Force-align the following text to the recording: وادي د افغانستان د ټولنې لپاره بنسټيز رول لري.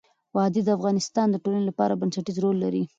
وادي 0.35 0.61
د 0.65 0.69
افغانستان 0.77 1.27
د 1.29 1.35
ټولنې 1.43 1.65
لپاره 1.69 1.99
بنسټيز 2.01 2.37
رول 2.43 2.57
لري. 2.65 2.83